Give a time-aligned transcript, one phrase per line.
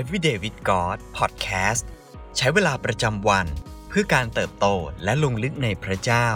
[0.00, 1.84] Everyday with God Podcast
[2.36, 3.46] ใช้เวลาประจำวัน
[3.88, 4.66] เพื่อการเติบโต
[5.04, 6.28] และลงลึกในพระเจ้า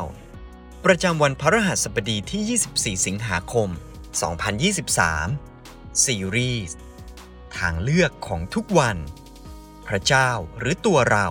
[0.85, 3.69] ประจำวันพระรหัสบดีที่ 24 สิงหาคม
[5.27, 6.77] 2023 ซีรีส์
[7.57, 8.97] ทางเลือกของทุกวัน
[9.89, 11.29] พระเจ้าหรือตัวเรา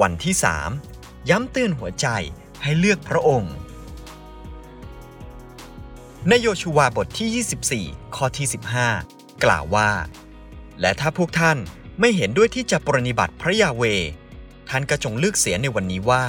[0.00, 0.34] วันที่
[0.82, 2.06] 3 ย้ำเตือนหัวใจ
[2.62, 3.54] ให้เลือกพระองค์
[6.28, 8.46] ในโยชูวาบทที่ 24 ข้อที่
[8.94, 9.90] 15 กล่าวว่า
[10.80, 11.58] และถ้าพวกท่าน
[12.00, 13.82] ไม่เห็นด้วยที่จะปรนิบัติพระยาเว
[14.68, 16.24] ท่านก็จงเลือกเสียในวันนี้ว่า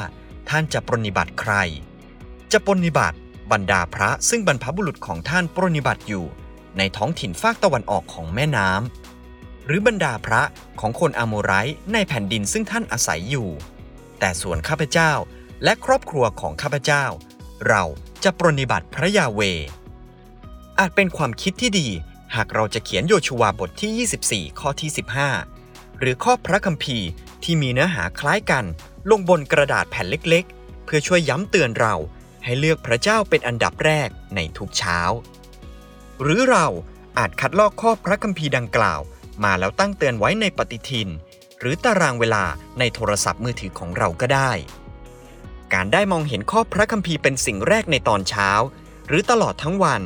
[0.49, 1.53] ท่านจะปรนิบัติใคร
[2.51, 3.17] จะปรนิบัติ
[3.51, 6.25] บรรดาพระซึ่งบรรพบุรุษของท่านปรนิบัติอยู่
[6.77, 10.41] ในท้องถิ่นฟากตะวันออกของแม่น้ำหรือบรรดาพระ
[10.79, 11.51] ของคนอาโมไร
[11.93, 13.49] ในแผ่นดินซึ่งท่านอาศัยอยู่
[14.19, 15.11] แต่ส่วนข้าพเจ้า
[15.63, 17.05] และครอบครัวของข้าพเจ้า
[17.67, 17.83] เรา
[18.23, 19.41] จะปรนิบัติพระยาเว
[20.79, 21.87] อาจเป็นความคิดที่ดี
[22.35, 24.89] หากเราจะเขียนโยชูวาบทที่ 24 ข้อที่
[25.43, 27.07] 15 หรือข้อพระคัมภีร์
[27.43, 28.65] ที่มีเนื้อหาคล้ายกัน
[29.09, 31.95] ลงบนกระดาษแผ่นเล็กๆ เพื่อช่วยย้ำเตือนเรา
[32.43, 34.99] ให้เลือกพระเจ้าเป็นอันดับแรกในทุกเช้า
[36.21, 36.67] หรือเรา
[37.17, 39.01] อาจคัดลอกข้อพระคัมภีร์ดังกล่าว
[39.43, 41.09] มาแล้วตั้งเตือนไว้ในปฏิทิน
[41.59, 42.43] หรือตารางเวลา
[42.79, 44.51] ในโทรศัพท์มือถือของเราก็ได้
[45.73, 48.49] การได้มองเห็นข้อพระคัมภีร์เป็นสิ่งแรกในตอนเช้า
[49.07, 50.01] หรือตลอดทั้งวัน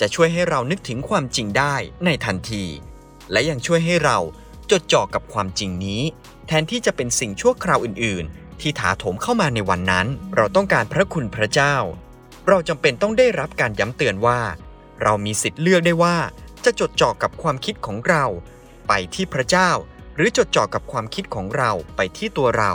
[0.00, 2.64] จะช่วยให้เรานึกถึงความจริงได้ในทันที
[3.32, 4.18] และยังช่วยให้เรา
[4.70, 6.02] จดจ่อกับความจริงนี้
[6.46, 11.76] แทนที่จะเป็นสิ่งชั่วคราวอื่น ๆ ที่ถาโถมเข้ามาในวันนั้น เราต้องการพระคุณพระเจ้า
[12.48, 14.40] เราจำเป็นต้องได้รับการย้ำเตือนว่า
[15.02, 16.16] เรามีสิทธิ์เลือกได้ว่า
[16.64, 18.24] จะจดจ่อกับความคิดของเรา
[18.88, 19.70] ไปที่พระเจ้า
[20.16, 22.72] หรือจดจ่อกับความคิดของเราไปที่ตัวเรา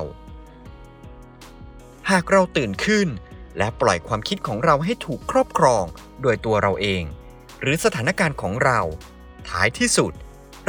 [2.11, 3.07] หากเราตื่นขึ้น
[3.57, 5.83] และปล่อยความคิดของเราให้ถูกครอบครอง
[6.21, 7.03] โดยตัวเราเอง
[7.61, 8.79] หรือสถานการณ์ของเรา
[9.49, 10.13] ท้ายที่สุด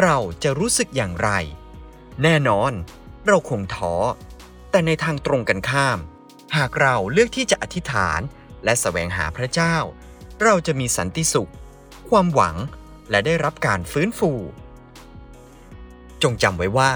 [0.03, 1.31] เราจะรู้สึกอย่างไร
[2.23, 2.73] แน่นอน
[3.27, 3.95] เราคงท้อ
[4.71, 5.99] แต่ในทางตรงกันข้าม
[6.57, 8.21] หากเราเลือกที่จะอธิษฐาน
[8.65, 9.77] และแสวงหาพระเจ้า
[10.43, 11.53] เราจะมีสันติสุข
[12.09, 12.57] ความหวัง
[13.11, 14.33] และได้รับการฟื้นฟู
[16.23, 16.93] จงจำไว้ว่า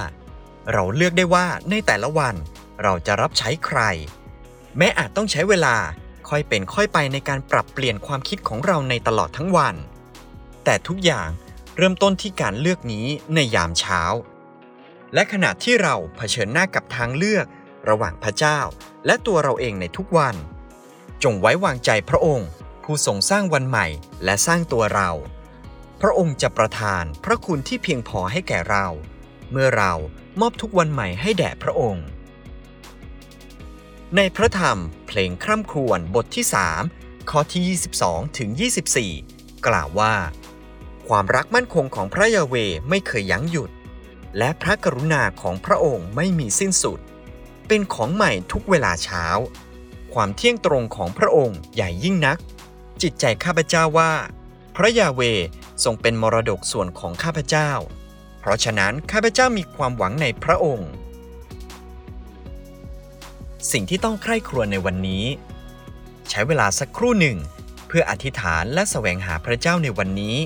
[0.72, 2.34] เราเลือกได้ว่าในแต่ละวัน
[2.82, 3.80] เราจะรับใช้ใคร
[4.78, 5.76] แม้อาจต้องใช้เวลา
[6.28, 9.76] ค่อยเป็นค่อยไปในการปรับเปลี่ยนความคิดของเราในตลอดทั้งวัน
[10.64, 11.28] แต่ทุกอย่าง
[11.76, 14.00] เริ่มต้นที่การเลือกนี้ในยามเช้า
[15.14, 17.46] และขณะที่เราเผชิญหน้ากับทางเลือก
[17.88, 18.58] ระหว่างพระเจ้า
[19.06, 20.36] และตัวเราเองในทุกวัน
[21.22, 22.48] จงไว้วางใจพระองค์
[22.84, 23.86] ผู้ทรงสร้างวันใหม่
[24.24, 25.10] และสร้างตัวเรา
[26.00, 28.86] พระองค์จะประทานพระคุณที่เพียงพอให้แก่เรา
[29.50, 29.92] เมื่อเรา
[30.40, 32.04] มอบทุกวันใหม่ให้แด่พระองค์
[34.16, 36.44] ในพระธรรมเพลงคร่ำครวญบทที่
[36.86, 38.50] 3 ข้อที่ 22 ถึง
[39.06, 40.14] 24 กล่าวว่า
[41.08, 42.54] ความรักมั่นคงของพระยาเว
[42.88, 43.70] ไม่เคยยั้งหยุด
[44.38, 46.98] และพระกรุณาของพระองค์ไม่มีสิ้นสุด
[47.68, 49.24] เป็นของใหม่ทุกเวลาเช้า
[50.14, 52.38] ความเที่ยงตรงของพระองค์ใหญ่ยิ่งนัก
[53.02, 54.12] จิตใจข้าพเจ้าว่า
[54.76, 55.20] พระยาเว
[55.84, 57.70] ทรงเป็นมรดกส่วนของข้าพเจ้า
[58.40, 60.90] เพราะฉะนั้นข้าพเจ้ามีความหวังในพระองค์
[63.72, 65.24] สิ่งที่ต้องใคร่ครวญในวันนี้
[66.30, 67.38] ใช้เวลาสักครู่หนึ่ง
[67.86, 70.36] เพื่ออธิษฐานและแสวงหาพระเจ้าในวันนี้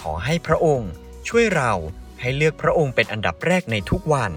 [0.00, 0.90] ขอให้พระองค์
[1.28, 1.72] ช่วยเรา
[2.20, 4.32] ให้เลือกพระองค์เป็นอันดับแรกในทุกวัน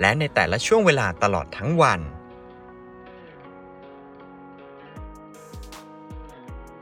[0.00, 2.00] และในแต่ละช่วงเวลาตลอดทั้งวัน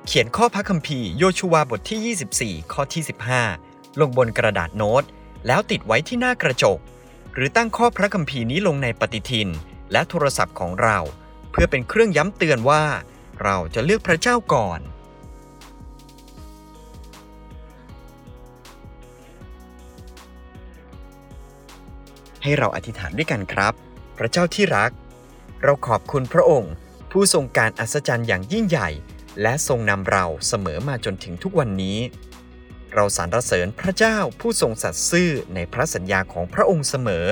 [0.06, 3.02] เขียนข้อพระคัมภีร์โยชูวาบทที่ 24 ข้อที่
[3.50, 5.02] 15 ลงบนกระดาษโน้ต
[5.46, 6.78] แล้วติดไว้ที่หน้ากระจก
[7.34, 9.48] หรือตั้งข้อพระคัมภีร์นี้ลงในปฏิทิน
[9.92, 10.98] และโทรศัพท์ของเรา
[11.50, 12.84] เพื่อเป็นเครื่องย้ำเตือนว่า
[13.42, 14.80] เราจะเลือกพระเจ้าก่อน
[22.42, 23.72] ให้เราอธิษฐานด้วยกันครับ
[24.18, 24.90] พระเจ้าที่รัก
[25.62, 26.72] เราขอบคุณพระองค์
[27.10, 28.88] ผู้ทรงการอัศจรรย์อย่างยิ่งใหญ่
[29.42, 31.98] และทรงนำเราเสมอมาจนถึงทุกวันนี้
[32.94, 37.26] เราสรรเสริญพระเจ้าผู้ทรงสัตย์ซื่อในพระสัญญาของพระองค์เสมอ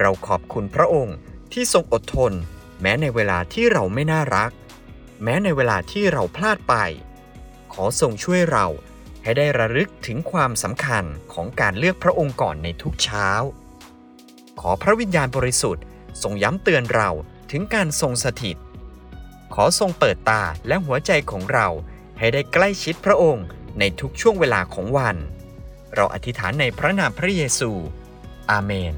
[0.00, 1.16] เราขอบคุณพระองค์
[1.52, 2.32] ที่ทรงอดทน
[2.80, 4.50] แม้ในเวลาที่เราไม่น่ารัก
[5.22, 6.74] แม้ในเวลาที่เราพลาดไป
[7.72, 8.66] ขอทรงช่วยเรา
[9.22, 13.28] ให้ได้ระลึกถึงความสำคัญของการเลือกพระองค์ก่อนในทุกเช้า
[14.60, 15.84] ขอพระวิญญาณบริสุทธิ์
[16.22, 17.10] ทรงย้ำเตือนเรา
[17.50, 18.56] ถึงการทรงสถิต
[19.54, 21.68] ขอทรงเปิดตาและหัวใจของเรา
[22.18, 23.46] ให้ได้ใกล้ชิดพระองค์
[23.78, 25.16] ในทุกช่วงเวลาของวัน
[25.94, 27.70] เราอธิษฐานในพระนามพระเยซู
[28.50, 28.94] อาเมน